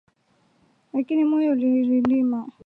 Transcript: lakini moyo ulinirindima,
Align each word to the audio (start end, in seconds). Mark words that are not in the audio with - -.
lakini 0.93 1.23
moyo 1.25 1.51
ulinirindima, 1.51 2.39